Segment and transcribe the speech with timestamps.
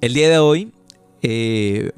[0.00, 0.72] El día de hoy
[1.20, 1.92] eh,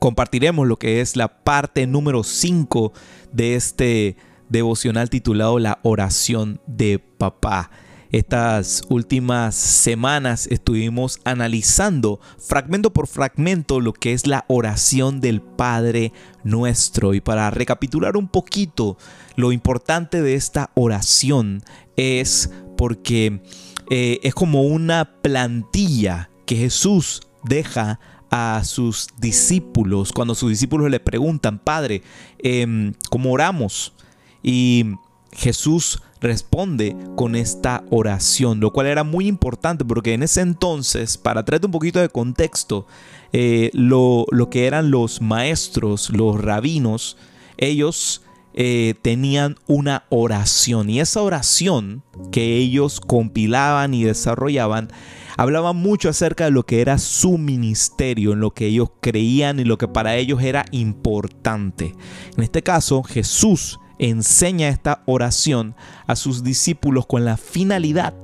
[0.00, 2.92] compartiremos lo que es la parte número 5
[3.30, 4.16] de este
[4.48, 7.70] devocional titulado La oración de papá.
[8.10, 16.12] Estas últimas semanas estuvimos analizando fragmento por fragmento lo que es la oración del Padre
[16.42, 17.14] nuestro.
[17.14, 18.96] Y para recapitular un poquito,
[19.36, 21.62] lo importante de esta oración
[21.96, 23.40] es porque
[23.88, 27.98] eh, es como una plantilla que Jesús deja
[28.30, 32.02] a sus discípulos cuando sus discípulos le preguntan, Padre,
[32.38, 33.92] em, ¿cómo oramos?
[34.42, 34.84] Y
[35.32, 41.44] Jesús responde con esta oración, lo cual era muy importante porque en ese entonces, para
[41.44, 42.86] traerte un poquito de contexto,
[43.32, 47.16] eh, lo, que eran los maestros, los rabinos,
[47.58, 48.22] ellos
[48.56, 52.02] eh, tenían una oración y esa oración
[52.32, 54.88] que ellos compilaban y desarrollaban
[55.36, 59.64] hablaba mucho acerca de lo que era su ministerio, en lo que ellos creían y
[59.64, 61.94] lo que para ellos era importante.
[62.36, 65.74] En este caso, Jesús enseña esta oración
[66.06, 68.14] a sus discípulos con la finalidad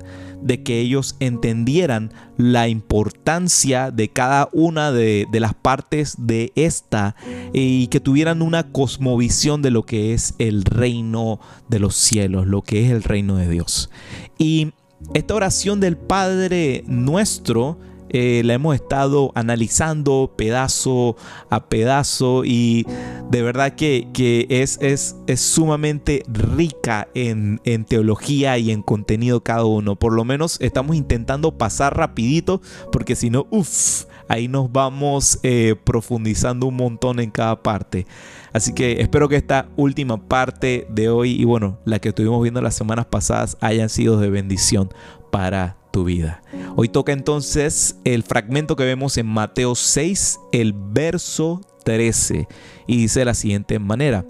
[0.43, 7.15] de que ellos entendieran la importancia de cada una de, las partes de esta
[7.53, 12.61] y que tuvieran una cosmovisión de lo que es el reino de los cielos, lo
[12.61, 13.89] que es el reino de Dios.
[14.37, 14.73] Y
[15.13, 17.77] esta oración del Padre nuestro
[18.13, 21.15] eh, la hemos estado analizando pedazo
[21.49, 22.85] a pedazo y
[23.31, 24.07] de verdad que,
[24.49, 29.95] es, es, es, sumamente rica en, teología y en contenido cada uno.
[29.95, 35.75] Por lo menos estamos intentando pasar rapidito porque si no, uff, ahí nos vamos eh,
[35.83, 38.05] profundizando un montón en cada parte.
[38.51, 42.61] Así que espero que esta última parte de hoy y bueno, la que estuvimos viendo
[42.61, 44.89] las semanas pasadas hayan sido de bendición
[45.31, 46.41] para tu vida.
[46.75, 52.47] Hoy toca entonces el fragmento que vemos en Mateo 6, el verso 13,
[52.87, 54.25] y dice de la siguiente manera,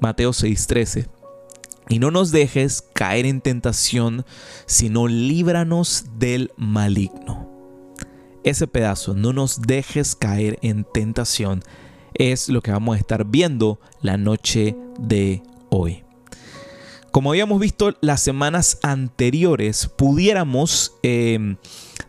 [0.00, 1.06] Mateo 6, 13.
[1.90, 4.24] Y no nos dejes caer en tentación,
[4.64, 7.46] sino líbranos del maligno.
[8.42, 11.62] Ese pedazo, no nos dejes caer en tentación,
[12.14, 16.04] es lo que vamos a estar viendo la noche de hoy.
[17.12, 21.58] Como habíamos visto las semanas anteriores, pudiéramos em,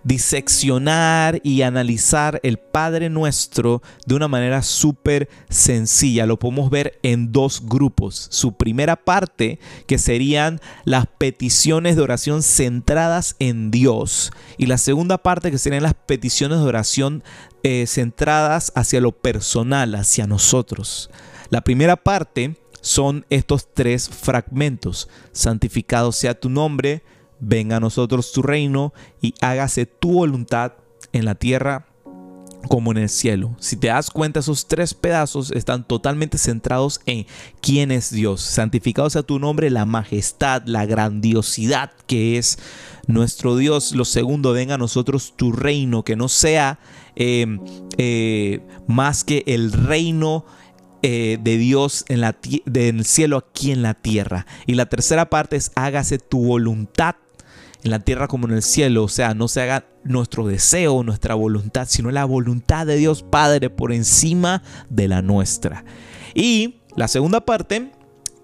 [0.06, 6.26] diseccionar y analizar el Padre Nuestro de una manera súper sencilla.
[6.26, 8.28] Lo podemos ver en dos grupos.
[8.32, 14.32] Su primera parte, que serían las peticiones de oración centradas en Dios.
[14.58, 17.26] Y la segunda parte, que serían las peticiones de oración
[17.64, 21.10] eh, centradas hacia lo personal, hacia nosotros.
[21.50, 25.08] La primera parte son estos tres fragmentos.
[25.32, 27.02] Santificado sea tu nombre,
[27.40, 30.74] venga a nosotros tu reino y hágase tu voluntad
[31.14, 31.88] en la tierra
[32.68, 33.56] como en el cielo.
[33.60, 37.26] Si te das cuenta, esos tres pedazos están totalmente centrados en
[37.62, 38.42] quién es Dios.
[38.42, 42.60] Santificado sea tu nombre, la majestad, la grandiosidad que es
[43.08, 43.94] nuestro Dios.
[43.94, 46.80] Lo segundo, venga a nosotros tu reino, que no sea
[47.16, 47.60] eh,
[47.98, 50.46] eh, más que el reino
[51.06, 52.34] eh, de Dios en, la
[52.74, 54.48] el cielo aquí en la tierra.
[54.66, 57.16] Y la tercera parte es hágase tu voluntad
[57.84, 59.04] en la tierra como en el cielo.
[59.04, 63.70] O sea, no se haga nuestro deseo, nuestra voluntad, sino la voluntad de Dios Padre
[63.70, 65.84] por encima de la nuestra.
[66.34, 67.92] Y la segunda parte,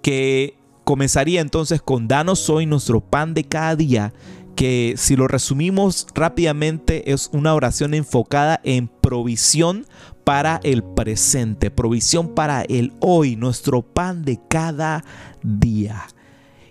[0.02, 4.14] que comenzaría entonces con danos hoy nuestro pan de cada día,
[4.60, 9.86] que si lo resumimos rápidamente es una oración enfocada en provisión
[10.26, 15.06] para el presente, provisión para el hoy, nuestro pan de cada
[15.42, 16.08] día.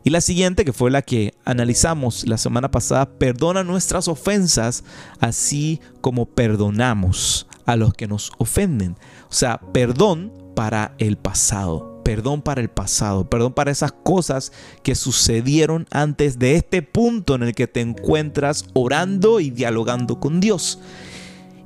[0.05, 4.85] Y la siguiente, que fue la que analizamos la semana pasada, perdona nuestras ofensas,
[5.19, 8.99] así como perdonamos a los que nos ofenden.
[9.31, 14.51] O sea, perdón para el pasado, perdón para el pasado, perdón para esas cosas
[14.83, 20.41] que sucedieron antes de este punto en el que te encuentras orando y dialogando con
[20.41, 20.81] Dios.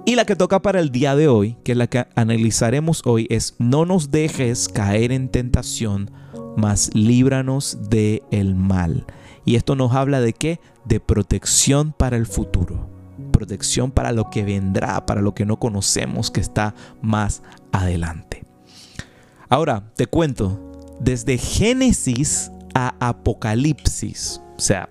[0.05, 3.29] Y la que toca para el día de hoy, que es la que analizaremos hoy,
[3.31, 6.11] es no nos dejes caer en tentación,
[6.57, 9.07] mas líbranos de el mal.
[9.45, 10.59] Y esto nos habla de qué?
[10.85, 12.91] De protección para el futuro.
[13.31, 18.52] Protección para lo que vendrá, para lo que no conocemos que está más adelante.
[19.53, 20.59] Ahora, te cuento,
[20.99, 24.89] desde Génesis a Apocalipsis, o sea,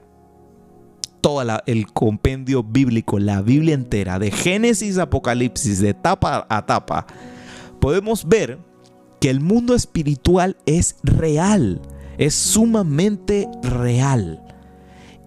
[1.20, 7.08] todo el compendio bíblico, la Biblia entera, de Génesis a Apocalipsis, de tapa a tapa,
[7.80, 8.60] podemos ver
[9.20, 11.82] que el mundo espiritual es real,
[12.20, 14.44] es sumamente real.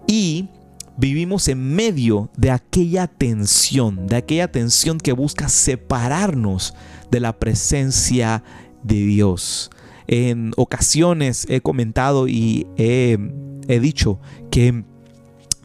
[0.07, 0.47] Y
[0.95, 6.73] vivimos en medio de aquella tensión, de aquella tensión que busca separarnos
[7.11, 8.43] de la presencia
[8.85, 9.69] de Dios.
[10.07, 13.17] En ocasiones he comentado y he,
[13.79, 14.19] dicho
[14.51, 14.83] que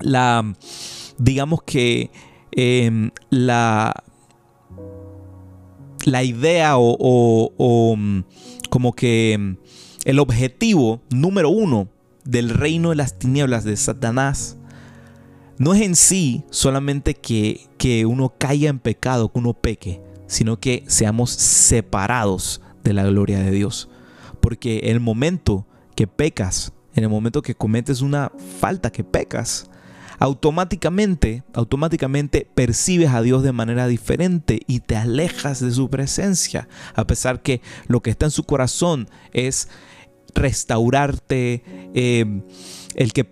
[0.01, 0.55] la,
[1.19, 2.11] digamos que
[2.53, 4.03] em, la,
[6.07, 7.99] la idea o, o
[8.71, 9.57] como que
[10.05, 11.89] el objetivo número uno
[12.25, 14.57] del reino de las tinieblas de Satanás
[15.59, 20.59] no es en sí solamente que, que uno caiga en pecado, que uno peque, sino
[20.59, 23.89] que seamos separados de la gloria de Dios.
[24.41, 29.71] Porque el momento que pecas, en el momento que cometes una falta, que pecas,
[30.19, 37.07] automáticamente, automáticamente percibes a Dios de manera diferente y te alejas de su presencia, a
[37.07, 39.69] pesar que lo que está en su corazón es
[40.35, 42.43] restaurarte, eh,
[42.95, 43.25] el que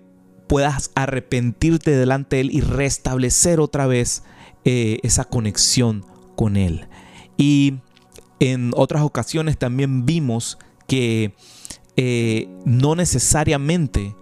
[0.49, 4.23] puedas arrepentirte delante de Él y restablecer otra vez
[4.65, 6.05] eh, esa conexión
[6.37, 6.89] con Él.
[7.37, 7.75] Y
[8.41, 11.35] en otras ocasiones también vimos que
[11.97, 14.15] eh, no necesariamente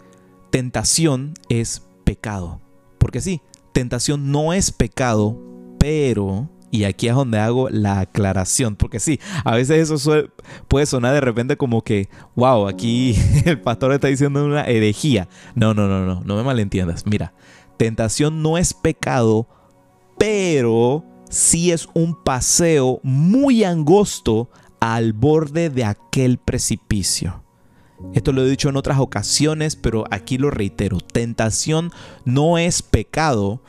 [0.51, 2.61] tentación es pecado.
[2.99, 3.41] Porque sí,
[3.73, 5.39] tentación no es pecado,
[5.79, 10.29] pero y aquí es donde hago la aclaración, porque sí, a veces eso
[10.69, 15.29] puede sonar de repente como que, wow, aquí el pastor está diciendo una herejía.
[15.55, 17.07] No, no, no, no, no me malentiendas.
[17.07, 17.33] Mira,
[17.77, 19.49] tentación no es pecado,
[20.19, 24.51] pero sí es un paseo muy angosto
[24.81, 27.43] al borde de aquel precipicio.
[28.15, 31.01] Esto lo he dicho en otras ocasiones, pero aquí lo reitero.
[31.01, 31.93] Tentación
[32.25, 33.63] no es pecado,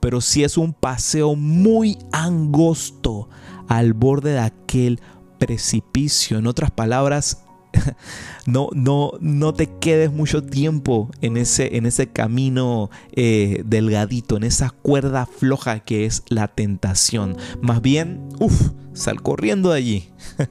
[0.00, 3.28] pero sí es un paseo muy angosto
[3.68, 5.00] al borde de aquel
[5.38, 6.38] precipicio.
[6.38, 7.41] En otras palabras,
[8.46, 14.44] no, no, no te quedes mucho tiempo en ese, en ese camino eh, delgadito, en
[14.44, 17.36] esa cuerda floja que es la tentación.
[17.60, 20.08] Más bien, uff, sal corriendo de allí.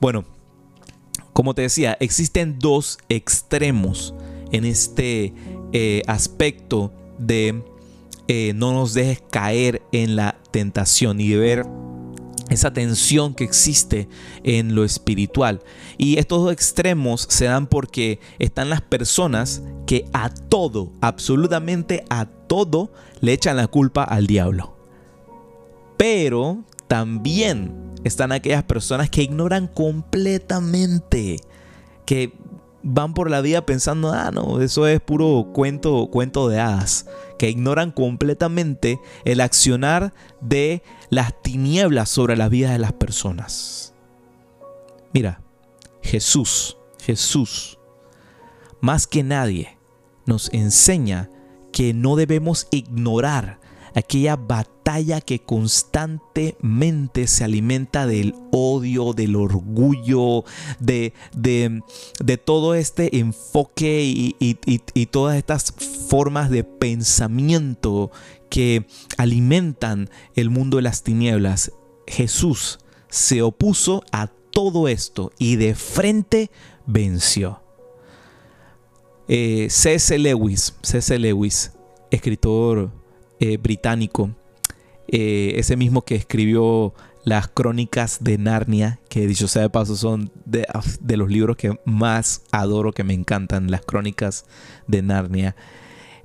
[0.00, 0.24] bueno,
[1.32, 4.14] como te decía, existen dos extremos
[4.52, 5.34] en este
[5.72, 7.62] eh, aspecto de
[8.28, 11.66] eh, no nos dejes caer en la tentación y de ver
[12.56, 14.08] esa tensión que existe
[14.42, 15.62] en lo espiritual.
[15.96, 22.26] Y estos dos extremos se dan porque están las personas que a todo, absolutamente a
[22.26, 24.76] todo, le echan la culpa al diablo.
[25.96, 27.72] Pero también
[28.04, 31.40] están aquellas personas que ignoran completamente,
[32.04, 32.32] que
[32.82, 37.06] van por la vida pensando, ah, no, eso es puro cuento, cuento de hadas,
[37.38, 43.94] que ignoran completamente el accionar de las tinieblas sobre las vidas de las personas.
[45.12, 45.40] Mira,
[46.02, 47.78] Jesús, Jesús,
[48.80, 49.78] más que nadie,
[50.26, 51.30] nos enseña
[51.72, 53.60] que no debemos ignorar
[53.96, 60.44] aquella batalla que constantemente se alimenta del odio, del orgullo,
[60.78, 68.10] de, de, todo este enfoque y, y todas estas formas de pensamiento
[68.50, 71.72] que alimentan el mundo de las tinieblas.
[72.06, 72.78] Jesús
[73.08, 76.50] se opuso a todo esto y de frente
[76.86, 77.62] venció.
[79.28, 79.68] Eh.
[80.18, 81.18] Lewis, C.S.
[81.18, 81.72] Lewis,
[82.10, 83.05] escritor
[83.40, 84.30] eh, británico,
[85.08, 86.94] eh, ese mismo que escribió
[87.26, 90.64] las crónicas de Narnia, que dicho sea de paso son de,
[91.16, 94.46] los libros que más adoro, que me encantan, las crónicas
[94.86, 95.56] de Narnia.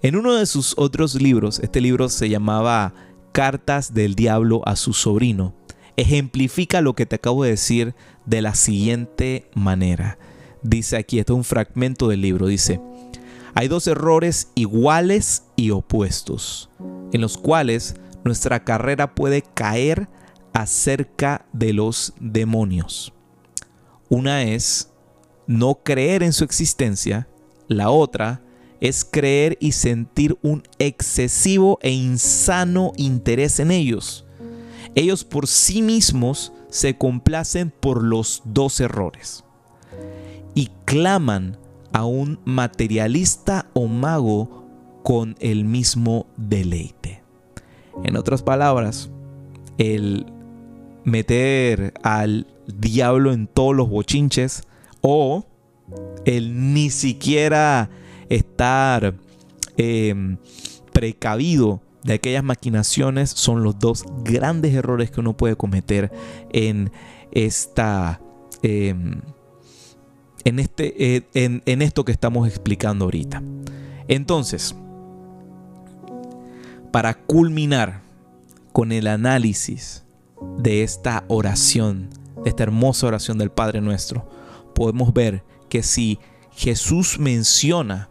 [0.03, 2.94] En uno de sus otros libros, este libro se llamaba
[3.32, 5.56] Cartas del Diablo a su sobrino,
[5.98, 7.96] ejemplifica lo que te acabo de decir
[8.27, 10.20] de la siguiente manera.
[10.62, 12.80] Dice aquí, esto es un fragmento del libro, dice,
[13.56, 16.70] hay dos errores iguales y opuestos
[17.12, 20.08] en los cuales nuestra carrera puede caer
[20.53, 23.13] acerca de los demonios.
[24.10, 24.91] Una es
[25.48, 27.27] no creer en su existencia,
[27.68, 28.41] la otra
[28.82, 34.25] es creer y sentir un excesivo e insano interés en ellos.
[34.96, 39.44] Ellos por sí mismos se complacen por los dos errores
[40.56, 41.58] y claman
[41.94, 44.61] a un materialista o mago
[45.03, 47.24] con el mismo deleite.
[48.03, 49.10] En otras palabras,
[49.77, 50.25] el
[51.03, 54.63] meter al diablo en todos los bochinches
[55.01, 55.46] o
[56.25, 57.89] el ni siquiera
[58.29, 59.15] estar
[59.77, 60.38] em,
[60.93, 66.12] precavido de aquellas maquinaciones son los dos grandes errores que uno puede cometer
[66.51, 66.91] en
[67.31, 68.22] esta
[68.63, 69.22] em,
[70.43, 73.43] en este eh, en esto que estamos explicando ahorita
[74.08, 74.75] entonces
[76.92, 78.02] para culminar
[78.74, 80.04] con el análisis
[80.58, 82.10] de esta oración,
[82.44, 84.28] de esta hermosa oración del Padre nuestro,
[84.74, 86.20] podemos ver que si
[86.52, 88.10] Jesús menciona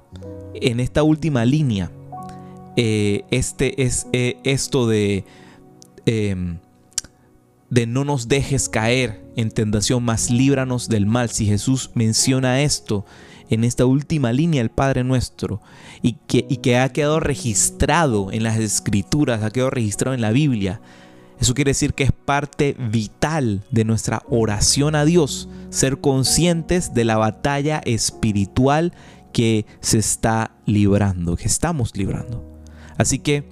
[0.54, 1.90] en esta última línea
[2.76, 5.24] eh, este es eh, esto de
[6.06, 6.58] em,
[7.70, 11.30] de no nos dejes caer en tentación, más líbranos del mal.
[11.30, 13.06] Si Jesús menciona esto
[13.48, 15.60] en esta última línea, el Padre nuestro,
[16.02, 20.30] y que, y que ha quedado registrado en las escrituras, ha quedado registrado en la
[20.30, 20.80] Biblia,
[21.40, 27.04] eso quiere decir que es parte vital de nuestra oración a Dios, ser conscientes de
[27.04, 28.92] la batalla espiritual
[29.32, 32.44] que se está librando, que estamos librando.
[32.98, 33.48] Así que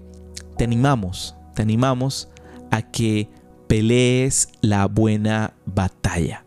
[0.58, 2.28] te animamos, te animamos
[2.70, 3.30] a que
[3.68, 6.44] pelees la buena batalla.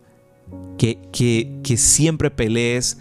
[0.77, 2.97] Que, que, que siempre pelees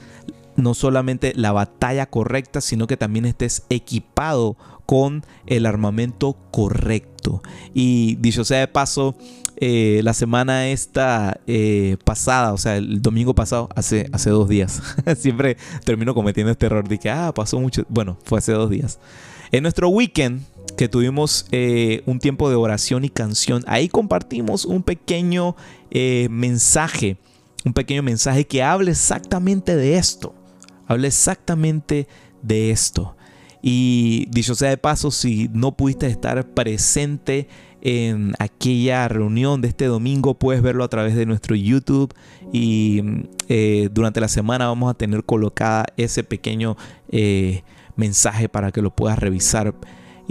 [0.57, 7.43] no solamente la batalla correcta, sino que también estés equipado con el armamento correcto.
[7.75, 9.17] Y dicho sea de paso,
[9.57, 14.83] eh, la semana esta eh, pasada, o sea, el domingo pasado, hace, hace dos días,
[15.17, 18.99] siempre termino cometiendo este error de que, ah, pasó mucho, bueno, fue hace dos días.
[19.53, 20.43] En nuestro weekend,
[20.77, 25.57] que tuvimos eh, un tiempo de oración y canción, ahí compartimos un pequeño
[26.31, 27.17] mensaje,
[27.65, 30.35] un pequeño mensaje que habla exactamente de esto
[30.91, 32.09] habla exactamente
[32.43, 33.17] de esto.
[33.63, 37.47] Y dicho sea de paso, si no pudiste estar presente
[37.81, 42.13] en aquella reunión de este domingo, puedes verlo a través de nuestro YouTube
[42.53, 43.03] y
[43.49, 46.77] eh, durante la semana vamos a tener colocada ese pequeño
[47.13, 47.63] eh,
[47.95, 49.73] mensaje para que lo puedas revisar.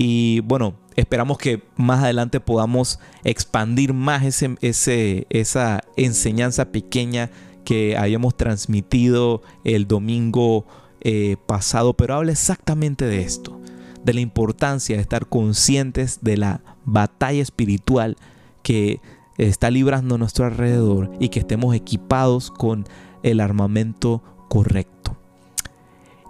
[0.01, 7.29] Y bueno, esperamos que más adelante podamos expandir más ese, esa enseñanza pequeña
[7.65, 10.65] que habíamos transmitido el domingo
[11.01, 13.59] eh, pasado, pero habla exactamente de esto,
[14.01, 18.15] de la importancia de estar conscientes de la batalla espiritual
[18.63, 19.01] que
[19.37, 22.85] está librando a nuestro alrededor y que estemos equipados con
[23.21, 25.17] el armamento correcto.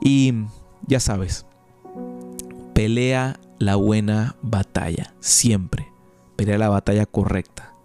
[0.01, 0.33] Y
[0.87, 1.45] ya sabes,
[2.73, 5.91] pelea la buena batalla, siempre.
[6.35, 7.75] Pelea la batalla correcta.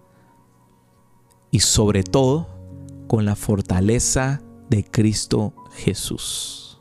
[1.51, 2.49] Y sobre todo,
[3.09, 4.41] con la fortaleza
[4.71, 6.74] de Cristo Jesús.